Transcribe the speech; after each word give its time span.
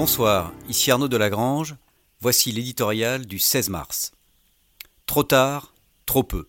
Bonsoir, 0.00 0.54
ici 0.66 0.90
Arnaud 0.90 1.08
Delagrange. 1.08 1.76
Voici 2.22 2.52
l'éditorial 2.52 3.26
du 3.26 3.38
16 3.38 3.68
mars. 3.68 4.12
Trop 5.04 5.24
tard, 5.24 5.74
trop 6.06 6.22
peu. 6.22 6.46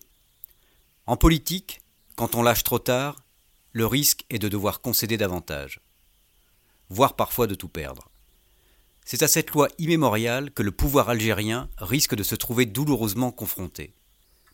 En 1.04 1.18
politique, 1.18 1.82
quand 2.16 2.34
on 2.34 2.42
lâche 2.42 2.64
trop 2.64 2.78
tard, 2.78 3.22
le 3.72 3.84
risque 3.84 4.24
est 4.30 4.38
de 4.38 4.48
devoir 4.48 4.80
concéder 4.80 5.18
davantage, 5.18 5.82
voire 6.88 7.14
parfois 7.14 7.46
de 7.46 7.54
tout 7.54 7.68
perdre. 7.68 8.08
C'est 9.04 9.22
à 9.22 9.28
cette 9.28 9.50
loi 9.50 9.68
immémoriale 9.76 10.50
que 10.50 10.62
le 10.62 10.72
pouvoir 10.72 11.10
algérien 11.10 11.68
risque 11.76 12.14
de 12.14 12.22
se 12.22 12.34
trouver 12.34 12.64
douloureusement 12.64 13.32
confronté. 13.32 13.92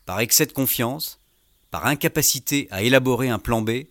Par 0.06 0.18
excès 0.18 0.46
de 0.46 0.52
confiance, 0.52 1.20
par 1.70 1.86
incapacité 1.86 2.66
à 2.72 2.82
élaborer 2.82 3.28
un 3.28 3.38
plan 3.38 3.62
B, 3.62 3.84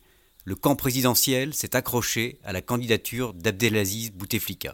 le 0.44 0.56
camp 0.58 0.76
présidentiel 0.76 1.54
s'est 1.54 1.78
accroché 1.78 2.42
à 2.44 2.52
la 2.52 2.62
candidature 2.62 3.34
d'Abdelaziz 3.34 4.12
Bouteflika. 4.12 4.74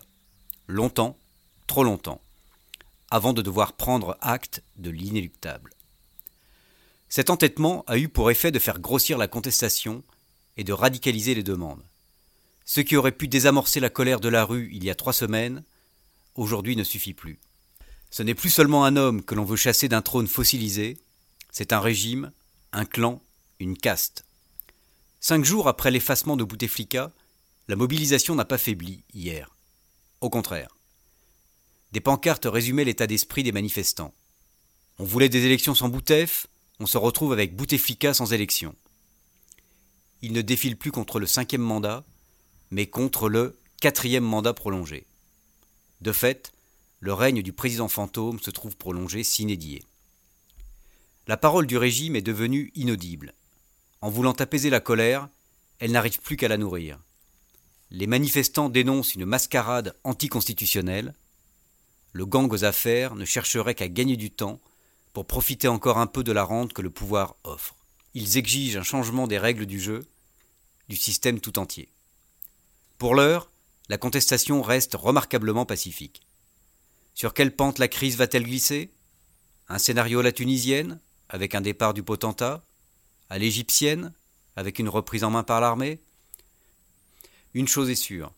Longtemps, 0.68 1.18
trop 1.68 1.84
longtemps, 1.84 2.22
avant 3.12 3.34
de 3.34 3.42
devoir 3.42 3.74
prendre 3.74 4.18
acte 4.22 4.64
de 4.78 4.90
l'inéluctable. 4.90 5.72
Cet 7.10 7.30
entêtement 7.30 7.84
a 7.88 7.98
eu 7.98 8.08
pour 8.08 8.32
effet 8.32 8.52
de 8.52 8.60
faire 8.60 8.80
grossir 8.80 9.18
la 9.18 9.28
contestation 9.28 10.04
et 10.58 10.64
de 10.64 10.74
radicaliser 10.74 11.36
les 11.36 11.44
demandes. 11.44 11.84
Ce 12.66 12.82
qui 12.82 12.96
aurait 12.96 13.12
pu 13.12 13.28
désamorcer 13.28 13.80
la 13.80 13.90
colère 13.90 14.20
de 14.20 14.30
la 14.30 14.46
rue 14.46 14.70
il 14.74 14.84
y 14.84 14.90
a 14.90 14.96
trois 14.96 15.14
semaines, 15.14 15.64
aujourd'hui 16.36 16.76
ne 16.76 16.84
suffit 16.84 17.14
plus. 17.14 17.40
Ce 18.10 18.24
n'est 18.24 18.36
plus 18.36 18.50
seulement 18.50 18.86
un 18.86 18.96
homme 18.96 19.24
que 19.24 19.36
l'on 19.36 19.44
veut 19.44 19.58
chasser 19.58 19.90
d'un 19.90 20.02
trône 20.02 20.28
fossilisé, 20.28 20.98
c'est 21.52 21.74
un 21.74 21.80
régime, 21.80 22.32
un 22.72 22.86
clan, 22.86 23.22
une 23.60 23.78
caste. 23.78 24.26
Cinq 25.20 25.44
jours 25.46 25.68
après 25.68 25.92
l'effacement 25.92 26.38
de 26.38 26.44
Bouteflika, 26.44 27.12
la 27.68 27.76
mobilisation 27.76 28.36
n'a 28.36 28.46
pas 28.46 28.58
faibli 28.58 29.04
hier. 29.14 29.56
Au 30.24 30.30
contraire. 30.30 30.78
Des 31.92 32.00
pancartes 32.00 32.46
résumaient 32.46 32.86
l'état 32.86 33.08
d'esprit 33.08 33.44
des 33.44 33.52
manifestants. 33.52 34.14
On 34.98 35.04
voulait 35.04 35.28
des 35.28 35.44
élections 35.44 35.76
sans 35.76 35.90
Boutef, 35.90 36.48
on 36.80 36.86
se 36.86 36.98
retrouve 36.98 37.34
avec 37.34 37.58
Bouteflika 37.58 38.14
sans 38.14 38.32
élection. 38.32 38.74
Il 40.22 40.32
ne 40.32 40.42
défile 40.42 40.78
plus 40.78 40.94
contre 40.94 41.20
le 41.20 41.26
cinquième 41.26 41.62
mandat, 41.62 42.06
mais 42.72 42.88
contre 42.88 43.28
le 43.28 43.60
quatrième 43.82 44.24
mandat 44.24 44.54
prolongé. 44.54 45.06
De 46.00 46.14
fait, 46.14 46.54
le 47.02 47.14
règne 47.14 47.42
du 47.42 47.52
président 47.52 47.90
fantôme 47.90 48.40
se 48.40 48.50
trouve 48.50 48.78
prolongé 48.78 49.26
s'inédié. 49.26 49.84
La 51.28 51.36
parole 51.36 51.68
du 51.68 51.76
régime 51.76 52.16
est 52.16 52.22
devenue 52.22 52.72
inaudible. 52.76 53.34
En 54.00 54.10
voulant 54.10 54.32
apaiser 54.32 54.70
la 54.70 54.80
colère, 54.80 55.28
elle 55.80 55.92
n'arrive 55.92 56.22
plus 56.22 56.38
qu'à 56.38 56.48
la 56.48 56.58
nourrir 56.58 56.98
les 57.94 58.08
manifestants 58.08 58.70
dénoncent 58.70 59.14
une 59.14 59.26
mascarade 59.26 59.96
anticonstitutionnelle. 60.04 61.14
Le 62.12 62.26
gang 62.26 62.52
aux 62.52 62.66
affaires 62.66 63.16
ne 63.16 63.24
chercherait 63.24 63.76
qu'à 63.76 63.88
gagner 63.88 64.18
du 64.18 64.32
temps 64.32 64.60
pour 65.14 65.28
profiter 65.28 65.68
encore 65.68 66.00
un 66.00 66.08
peu 66.08 66.24
de 66.24 66.32
la 66.32 66.44
rente 66.44 66.74
que 66.74 66.82
le 66.82 66.90
pouvoir 66.90 67.36
offre. 67.44 67.76
Ils 68.16 68.38
exigent 68.38 68.80
un 68.80 68.84
changement 68.84 69.28
des 69.28 69.38
règles 69.38 69.68
du 69.68 69.80
jeu, 69.80 70.08
du 70.90 70.96
système 70.96 71.40
tout 71.40 71.60
entier. 71.60 71.88
Pour 72.98 73.14
l'heure, 73.14 73.52
la 73.90 74.00
contestation 74.00 74.64
reste 74.64 74.96
remarquablement 74.96 75.68
pacifique. 75.68 76.24
Sur 77.14 77.36
quelle 77.36 77.56
pente 77.56 77.78
la 77.78 77.88
crise 77.88 78.18
va-t-elle 78.18 78.46
glisser? 78.46 78.90
Un 79.70 79.78
scénario 79.78 80.22
à 80.22 80.24
la 80.24 80.32
tunisienne, 80.32 81.00
avec 81.30 81.54
un 81.54 81.62
départ 81.62 81.94
du 81.94 82.02
potentat? 82.02 82.64
À 83.30 83.38
l'égyptienne, 83.38 84.14
avec 84.56 84.80
une 84.80 84.90
reprise 84.90 85.24
en 85.24 85.30
main 85.30 85.44
par 85.44 85.62
l'armée? 85.62 86.02
Une 87.54 87.68
chose 87.68 87.90
est 87.90 87.96
sûre, 87.96 88.34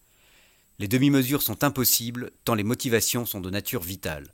les 0.77 0.89
demi-mesures 0.89 1.41
sont 1.41 1.63
impossibles 1.63 2.31
tant 2.43 2.53
les 2.53 2.63
motivations 2.63 3.25
sont 3.25 3.39
de 3.39 3.49
nature 3.49 3.81
vitale. 3.81 4.33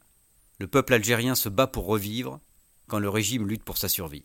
Le 0.60 0.66
peuple 0.66 0.96
algérien 0.96 1.36
se 1.36 1.50
bat 1.50 1.68
pour 1.68 1.86
revivre 1.86 2.40
quand 2.88 2.98
le 2.98 3.10
régime 3.10 3.48
lutte 3.48 3.64
pour 3.64 3.78
sa 3.78 3.90
survie. 3.90 4.24